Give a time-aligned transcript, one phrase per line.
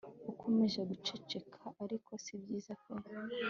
[0.31, 2.91] ukomeje guceceka ariko sibyiza pe